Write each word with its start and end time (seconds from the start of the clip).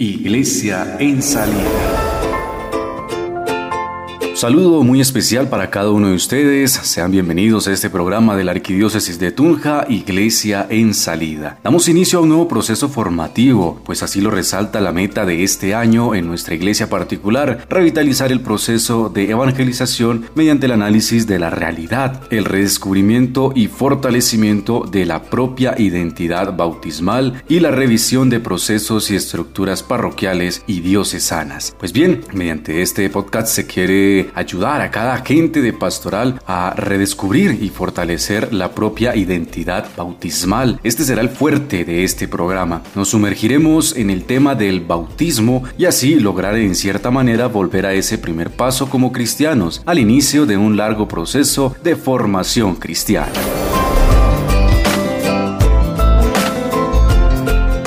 Iglesia 0.00 0.96
en 1.00 1.20
salida. 1.20 2.37
Saludo 4.38 4.84
muy 4.84 5.00
especial 5.00 5.48
para 5.48 5.68
cada 5.68 5.90
uno 5.90 6.10
de 6.10 6.14
ustedes. 6.14 6.70
Sean 6.70 7.10
bienvenidos 7.10 7.66
a 7.66 7.72
este 7.72 7.90
programa 7.90 8.36
de 8.36 8.44
la 8.44 8.52
Arquidiócesis 8.52 9.18
de 9.18 9.32
Tunja, 9.32 9.84
Iglesia 9.88 10.64
en 10.70 10.94
Salida. 10.94 11.58
Damos 11.64 11.88
inicio 11.88 12.20
a 12.20 12.22
un 12.22 12.28
nuevo 12.28 12.46
proceso 12.46 12.88
formativo, 12.88 13.82
pues 13.84 14.04
así 14.04 14.20
lo 14.20 14.30
resalta 14.30 14.80
la 14.80 14.92
meta 14.92 15.26
de 15.26 15.42
este 15.42 15.74
año 15.74 16.14
en 16.14 16.28
nuestra 16.28 16.54
iglesia 16.54 16.88
particular, 16.88 17.66
revitalizar 17.68 18.30
el 18.30 18.40
proceso 18.40 19.08
de 19.08 19.28
evangelización 19.28 20.26
mediante 20.36 20.66
el 20.66 20.72
análisis 20.72 21.26
de 21.26 21.40
la 21.40 21.50
realidad, 21.50 22.22
el 22.30 22.44
redescubrimiento 22.44 23.50
y 23.56 23.66
fortalecimiento 23.66 24.84
de 24.88 25.04
la 25.04 25.20
propia 25.20 25.74
identidad 25.76 26.56
bautismal 26.56 27.42
y 27.48 27.58
la 27.58 27.72
revisión 27.72 28.30
de 28.30 28.38
procesos 28.38 29.10
y 29.10 29.16
estructuras 29.16 29.82
parroquiales 29.82 30.62
y 30.68 30.78
diocesanas. 30.78 31.74
Pues 31.76 31.92
bien, 31.92 32.20
mediante 32.32 32.82
este 32.82 33.10
podcast 33.10 33.48
se 33.48 33.66
quiere 33.66 34.27
ayudar 34.34 34.80
a 34.80 34.90
cada 34.90 35.14
agente 35.14 35.60
de 35.62 35.72
pastoral 35.72 36.40
a 36.46 36.74
redescubrir 36.76 37.62
y 37.62 37.68
fortalecer 37.68 38.52
la 38.52 38.72
propia 38.72 39.16
identidad 39.16 39.86
bautismal. 39.96 40.80
Este 40.82 41.04
será 41.04 41.20
el 41.20 41.28
fuerte 41.28 41.84
de 41.84 42.04
este 42.04 42.28
programa. 42.28 42.82
Nos 42.94 43.10
sumergiremos 43.10 43.96
en 43.96 44.10
el 44.10 44.24
tema 44.24 44.54
del 44.54 44.80
bautismo 44.80 45.64
y 45.76 45.84
así 45.84 46.16
lograr 46.16 46.56
en 46.56 46.74
cierta 46.74 47.10
manera 47.10 47.46
volver 47.46 47.86
a 47.86 47.94
ese 47.94 48.18
primer 48.18 48.50
paso 48.50 48.88
como 48.88 49.12
cristianos, 49.12 49.82
al 49.86 49.98
inicio 49.98 50.46
de 50.46 50.56
un 50.56 50.76
largo 50.76 51.08
proceso 51.08 51.74
de 51.82 51.96
formación 51.96 52.76
cristiana. 52.76 53.28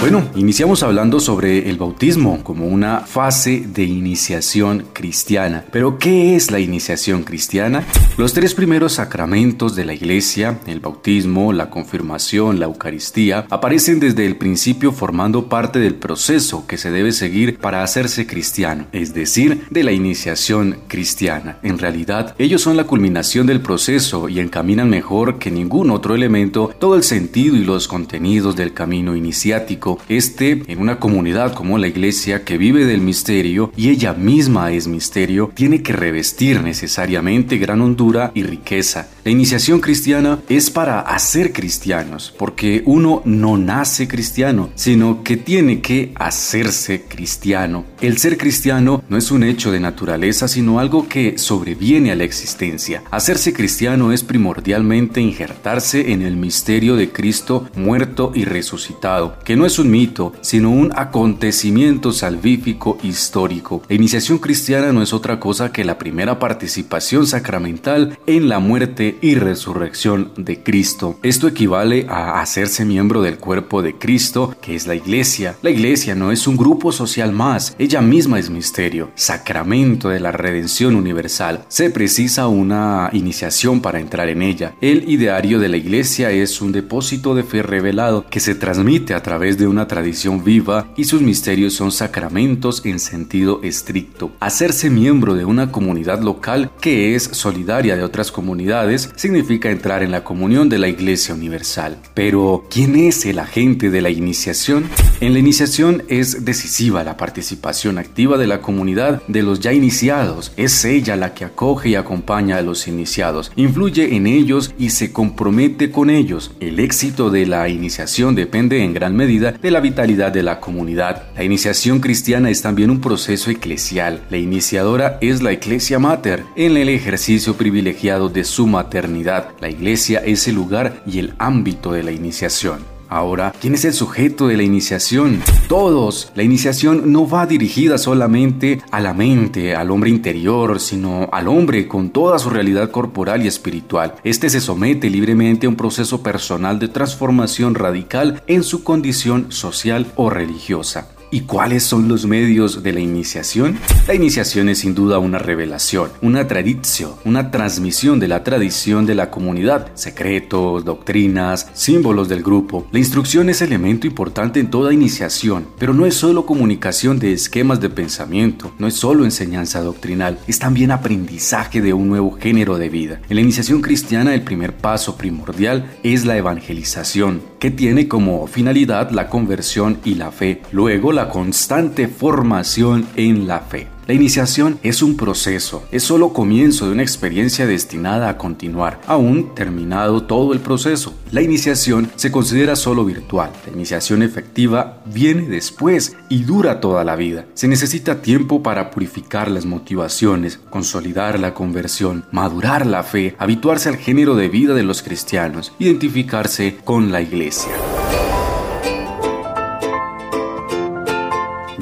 Bueno, 0.02 0.28
iniciamos 0.36 0.82
hablando 0.82 1.20
sobre 1.20 1.70
el 1.70 1.78
bautismo 1.78 2.44
como 2.44 2.66
una 2.66 3.02
fase 3.02 3.64
de 3.72 3.84
iniciación 3.84 4.88
cristiana. 4.94 5.64
Pero, 5.72 6.00
¿qué 6.00 6.35
es 6.35 6.49
la 6.49 6.60
iniciación 6.60 7.21
cristiana? 7.21 7.85
Los 8.18 8.34
tres 8.34 8.55
primeros 8.55 8.94
sacramentos 8.94 9.76
de 9.76 9.85
la 9.85 9.94
iglesia, 9.94 10.60
el 10.66 10.79
bautismo, 10.79 11.54
la 11.54 11.70
confirmación, 11.70 12.60
la 12.60 12.66
Eucaristía, 12.66 13.46
aparecen 13.52 13.99
desde 13.99 14.26
el 14.26 14.38
principio 14.38 14.91
formando 14.91 15.48
parte 15.49 15.77
del 15.77 15.94
proceso 15.94 16.66
que 16.66 16.79
se 16.79 16.90
debe 16.90 17.12
seguir 17.12 17.60
para 17.60 17.84
hacerse 17.84 18.26
cristiano, 18.26 18.88
es 18.94 19.13
decir, 19.13 19.68
de 19.70 19.84
la 19.84 19.91
iniciación 19.91 20.77
cristiana. 20.88 21.60
En 21.62 21.77
realidad, 21.77 22.34
ellos 22.40 22.63
son 22.63 22.76
la 22.76 22.85
culminación 22.85 23.46
del 23.46 23.62
proceso 23.62 24.29
y 24.29 24.40
encaminan 24.40 24.90
mejor 24.90 25.38
que 25.38 25.52
ningún 25.52 25.91
otro 25.91 26.16
elemento 26.16 26.72
todo 26.79 26.96
el 26.96 27.04
sentido 27.04 27.55
y 27.55 27.63
los 27.63 27.88
contenidos 27.88 28.55
del 28.55 28.74
camino 28.74 29.16
iniciático 29.16 29.91
este 30.10 30.64
en 30.68 30.80
una 30.80 31.00
comunidad 31.00 31.54
como 31.54 31.78
la 31.78 31.88
iglesia 31.88 32.44
que 32.44 32.58
vive 32.58 32.86
del 32.86 33.02
misterio 33.02 33.72
y 33.76 33.90
ella 33.90 34.14
misma 34.14 34.72
es 34.72 34.88
misterio, 34.88 35.52
tiene 35.54 35.82
que 35.82 35.94
revestir 35.94 36.62
necesariamente 36.62 37.58
gran 37.58 37.82
hondura 37.82 38.32
y 38.34 38.44
riqueza. 38.44 39.10
La 39.24 39.32
iniciación 39.32 39.80
cristiana 39.80 40.40
es 40.50 40.70
para 40.70 41.00
hacer 41.02 41.54
cristianos, 41.54 42.34
porque 42.38 42.82
uno 42.86 43.22
no 43.26 43.58
nace 43.58 44.08
cristiano, 44.08 44.70
sino 44.76 45.24
que 45.24 45.38
tiene 45.38 45.82
que 45.82 46.12
hacerse 46.16 47.04
cristiano. 47.08 47.86
El 48.02 48.18
ser 48.18 48.38
cristiano 48.38 49.04
no 49.10 49.18
es 49.18 49.30
un 49.30 49.44
hecho 49.44 49.72
de 49.72 49.80
naturaleza, 49.80 50.48
sino 50.48 50.80
algo 50.80 51.08
que 51.08 51.38
sobreviene 51.38 52.12
a 52.12 52.16
la 52.16 52.24
existencia. 52.24 53.04
Hacerse 53.12 53.54
cristiano 53.54 54.12
es 54.12 54.24
primordialmente 54.24 55.22
injertarse 55.22 56.12
en 56.12 56.22
el 56.24 56.36
misterio 56.36 56.96
de 56.96 57.12
Cristo 57.12 57.70
muerto 57.76 58.32
y 58.34 58.46
resucitado, 58.46 59.38
que 59.44 59.56
no 59.56 59.66
es 59.66 59.78
un 59.82 59.91
mito, 59.91 60.34
sino 60.41 60.71
un 60.71 60.91
acontecimiento 60.96 62.12
salvífico 62.12 62.98
histórico. 63.04 63.82
La 63.90 63.96
iniciación 63.96 64.38
cristiana 64.38 64.94
no 64.94 65.01
es 65.01 65.13
otra 65.13 65.40
cosa 65.40 65.72
que 65.72 65.84
la 65.84 65.97
primera 65.97 66.40
participación 66.40 67.28
sacramental 67.28 68.18
en 68.28 68.47
la 68.47 68.59
muerte 68.59 69.18
y 69.22 69.35
resurrección 69.35 70.31
de 70.38 70.63
Cristo. 70.63 71.19
Esto 71.23 71.47
equivale 71.47 72.06
a 72.09 72.41
hacerse 72.41 72.85
miembro 72.85 73.22
del 73.22 73.38
cuerpo 73.38 73.81
de 73.81 73.95
Cristo, 73.97 74.56
que 74.61 74.75
es 74.75 74.88
la 74.88 74.95
iglesia. 74.95 75.56
La 75.61 75.69
iglesia 75.69 76.16
no 76.16 76.31
es 76.31 76.47
un 76.47 76.57
grupo 76.57 76.91
social 76.91 77.31
más, 77.31 77.75
ella 77.79 78.01
misma 78.01 78.39
es 78.39 78.50
misterio, 78.50 79.11
sacramento 79.16 80.09
de 80.09 80.19
la 80.19 80.31
redención 80.31 80.95
universal. 80.95 81.66
Se 81.67 81.89
precisa 81.89 82.47
una 82.47 83.09
iniciación 83.13 83.81
para 83.81 84.00
entrar 84.00 84.29
en 84.29 84.41
ella. 84.41 84.73
El 84.81 85.09
ideario 85.09 85.59
de 85.59 85.69
la 85.69 85.77
iglesia 85.77 86.31
es 86.31 86.61
un 86.61 86.72
depósito 86.72 87.35
de 87.35 87.44
fe 87.44 87.63
revelado 87.63 88.25
que 88.29 88.39
se 88.39 88.56
transmite 88.56 89.13
a 89.13 89.23
través 89.23 89.57
de 89.57 89.67
una 89.71 89.87
tradición 89.87 90.43
viva 90.43 90.89
y 90.95 91.05
sus 91.05 91.21
misterios 91.21 91.73
son 91.73 91.91
sacramentos 91.91 92.85
en 92.85 92.99
sentido 92.99 93.61
estricto. 93.63 94.31
Hacerse 94.39 94.89
miembro 94.89 95.33
de 95.33 95.45
una 95.45 95.71
comunidad 95.71 96.21
local 96.21 96.69
que 96.79 97.15
es 97.15 97.23
solidaria 97.23 97.95
de 97.95 98.03
otras 98.03 98.31
comunidades 98.31 99.09
significa 99.15 99.71
entrar 99.71 100.03
en 100.03 100.11
la 100.11 100.23
comunión 100.23 100.69
de 100.69 100.77
la 100.77 100.87
Iglesia 100.87 101.33
Universal. 101.33 101.97
Pero, 102.13 102.65
¿quién 102.69 102.95
es 102.95 103.25
el 103.25 103.39
agente 103.39 103.89
de 103.89 104.01
la 104.01 104.09
iniciación? 104.09 104.85
En 105.21 105.33
la 105.33 105.39
iniciación 105.39 106.03
es 106.07 106.45
decisiva 106.45 107.03
la 107.03 107.17
participación 107.17 107.97
activa 107.97 108.38
de 108.38 108.47
la 108.47 108.61
comunidad 108.61 109.21
de 109.27 109.43
los 109.43 109.59
ya 109.59 109.73
iniciados. 109.73 110.51
Es 110.57 110.83
ella 110.85 111.15
la 111.15 111.33
que 111.33 111.45
acoge 111.45 111.89
y 111.89 111.95
acompaña 111.95 112.57
a 112.57 112.61
los 112.61 112.88
iniciados, 112.88 113.51
influye 113.55 114.15
en 114.15 114.27
ellos 114.27 114.73
y 114.77 114.89
se 114.89 115.11
compromete 115.11 115.91
con 115.91 116.09
ellos. 116.09 116.51
El 116.59 116.79
éxito 116.79 117.29
de 117.29 117.45
la 117.45 117.69
iniciación 117.69 118.35
depende 118.35 118.83
en 118.83 118.93
gran 118.93 119.15
medida 119.15 119.53
de 119.61 119.72
la 119.72 119.79
vitalidad 119.79 120.31
de 120.31 120.44
la 120.44 120.59
comunidad. 120.59 121.23
La 121.35 121.44
iniciación 121.44 121.99
cristiana 121.99 122.49
es 122.49 122.61
también 122.61 122.89
un 122.89 123.01
proceso 123.01 123.49
eclesial. 123.51 124.22
La 124.29 124.38
iniciadora 124.38 125.17
es 125.22 125.41
la 125.41 125.53
Iglesia 125.53 125.99
Mater 125.99 126.44
en 126.55 126.77
el 126.77 126.89
ejercicio 126.89 127.55
privilegiado 127.55 128.29
de 128.29 128.44
su 128.44 128.67
maternidad. 128.67 129.50
La 129.59 129.69
iglesia 129.69 130.19
es 130.19 130.47
el 130.47 130.55
lugar 130.55 131.03
y 131.05 131.19
el 131.19 131.33
ámbito 131.38 131.91
de 131.91 132.03
la 132.03 132.11
iniciación. 132.11 132.91
Ahora, 133.11 133.53
¿quién 133.59 133.73
es 133.73 133.83
el 133.83 133.91
sujeto 133.91 134.47
de 134.47 134.55
la 134.55 134.63
iniciación? 134.63 135.41
Todos. 135.67 136.31
La 136.33 136.44
iniciación 136.44 137.11
no 137.11 137.27
va 137.27 137.45
dirigida 137.45 137.97
solamente 137.97 138.81
a 138.89 139.01
la 139.01 139.13
mente, 139.13 139.75
al 139.75 139.91
hombre 139.91 140.09
interior, 140.09 140.79
sino 140.79 141.27
al 141.33 141.50
hombre 141.50 141.89
con 141.89 142.11
toda 142.11 142.39
su 142.39 142.50
realidad 142.50 142.89
corporal 142.89 143.44
y 143.44 143.47
espiritual. 143.47 144.16
Este 144.23 144.50
se 144.50 144.61
somete 144.61 145.09
libremente 145.09 145.66
a 145.66 145.69
un 145.69 145.75
proceso 145.75 146.23
personal 146.23 146.79
de 146.79 146.88
transformación 146.88 147.75
radical 147.75 148.41
en 148.47 148.63
su 148.63 148.85
condición 148.85 149.51
social 149.51 150.07
o 150.16 150.29
religiosa. 150.29 151.09
¿Y 151.34 151.42
cuáles 151.42 151.84
son 151.84 152.09
los 152.09 152.25
medios 152.25 152.84
de 152.84 152.92
la 152.92 153.00
iniciación? 153.00 153.80
La 154.06 154.14
iniciación 154.14 154.68
es 154.68 154.80
sin 154.80 154.94
duda 154.94 155.18
una 155.18 155.38
revelación, 155.38 156.09
una 156.22 156.46
tradición, 156.46 157.12
una 157.24 157.52
transmisión 157.52 158.19
de 158.19 158.28
la 158.28 158.44
tradición 158.44 159.06
de 159.06 159.16
la 159.16 159.31
comunidad, 159.31 159.92
secretos, 159.94 160.84
doctrinas, 160.84 161.69
símbolos 161.72 162.28
del 162.28 162.44
grupo. 162.44 162.86
La 162.92 163.00
instrucción 163.00 163.50
es 163.50 163.62
elemento 163.62 164.08
importante 164.08 164.59
en 164.59 164.69
toda 164.69 164.94
iniciación, 164.94 165.68
pero 165.80 165.94
no 165.94 166.06
es 166.06 166.16
solo 166.16 166.46
comunicación 166.46 167.18
de 167.18 167.31
esquemas 167.31 167.80
de 167.80 167.90
pensamiento, 167.90 168.74
no 168.78 168.88
es 168.88 168.96
solo 168.96 169.24
enseñanza 169.24 169.81
doctrinal, 169.81 170.38
es 170.48 170.59
también 170.59 170.92
aprendizaje 170.92 171.81
de 171.81 171.94
un 171.94 172.09
nuevo 172.09 172.31
género 172.31 172.78
de 172.78 172.90
vida. 172.90 173.22
En 173.30 173.36
la 173.36 173.42
iniciación 173.42 173.81
cristiana 173.81 174.34
el 174.34 174.42
primer 174.42 174.75
paso 174.75 175.16
primordial 175.16 175.90
es 176.03 176.25
la 176.25 176.36
evangelización, 176.36 177.42
que 177.58 177.72
tiene 177.72 178.09
como 178.09 178.46
finalidad 178.48 179.12
la 179.12 179.30
conversión 179.30 180.00
y 180.03 180.16
la 180.16 180.34
fe. 180.34 180.62
Luego 180.74 181.13
la 181.21 181.29
constante 181.29 182.07
formación 182.07 183.05
en 183.15 183.47
la 183.47 183.59
fe. 183.59 183.87
La 184.07 184.15
iniciación 184.15 184.79
es 184.81 185.03
un 185.03 185.17
proceso, 185.17 185.83
es 185.91 186.01
solo 186.01 186.33
comienzo 186.33 186.87
de 186.87 186.93
una 186.93 187.03
experiencia 187.03 187.67
destinada 187.67 188.27
a 188.27 188.39
continuar, 188.39 188.99
aún 189.05 189.53
terminado 189.53 190.23
todo 190.23 190.51
el 190.53 190.61
proceso. 190.61 191.13
La 191.31 191.43
iniciación 191.43 192.09
se 192.15 192.31
considera 192.31 192.75
solo 192.75 193.05
virtual, 193.05 193.51
la 193.67 193.71
iniciación 193.71 194.23
efectiva 194.23 195.03
viene 195.05 195.47
después 195.47 196.17
y 196.27 196.41
dura 196.41 196.79
toda 196.79 197.03
la 197.03 197.15
vida. 197.15 197.45
Se 197.53 197.67
necesita 197.67 198.24
tiempo 198.24 198.63
para 198.63 198.89
purificar 198.89 199.51
las 199.51 199.67
motivaciones, 199.67 200.59
consolidar 200.71 201.39
la 201.39 201.53
conversión, 201.53 202.25
madurar 202.31 202.88
la 202.88 203.03
fe, 203.03 203.35
habituarse 203.38 203.89
al 203.89 203.97
género 203.97 204.33
de 204.33 204.50
vida 204.50 204.74
de 204.74 204.81
los 204.81 205.03
cristianos, 205.03 205.71
identificarse 205.77 206.77
con 206.83 207.12
la 207.12 207.21
iglesia. 207.21 207.71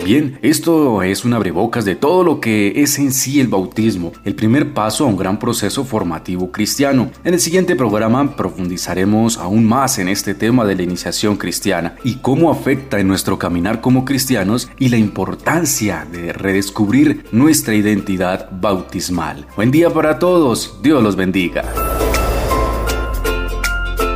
Bien, 0.10 0.40
esto 0.42 1.04
es 1.04 1.24
un 1.24 1.36
abrebocas 1.36 1.86
de 1.86 1.94
todo 1.94 2.24
lo 2.24 2.42
que 2.42 2.82
es 2.82 2.98
en 2.98 3.12
sí 3.12 3.40
el 3.40 3.48
bautismo, 3.48 4.12
el 4.26 4.34
primer 4.34 4.74
paso 4.74 5.04
a 5.04 5.08
un 5.08 5.16
gran 5.16 5.38
proceso 5.38 5.86
formativo 5.86 6.52
cristiano. 6.52 7.12
En 7.24 7.36
el 7.36 7.40
siguiente 7.40 7.76
programa 7.76 8.36
profundizaremos 8.36 9.38
aún 9.38 9.68
más 9.68 10.00
en 10.00 10.08
este 10.08 10.34
tema 10.34 10.66
de 10.66 10.74
la 10.74 10.82
iniciación 10.82 11.38
cristiana 11.38 11.94
y 12.04 12.16
cómo 12.16 12.50
afecta 12.50 13.00
en 13.00 13.08
nuestro 13.08 13.38
caminar 13.38 13.82
como 13.82 14.04
cristianos 14.04 14.72
y 14.80 14.90
la 14.90 14.98
importancia 14.98 16.08
de 16.12 16.34
redescubrir 16.34 17.26
nuestra 17.32 17.76
identidad 17.76 18.50
bautismal. 18.52 19.46
Buen 19.56 19.70
día 19.70 19.94
para 19.94 20.18
todos, 20.18 20.80
Dios 20.82 21.04
los 21.04 21.16
bendiga. 21.16 21.64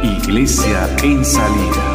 Iglesia 0.01 0.89
en 1.03 1.23
salida. 1.23 1.92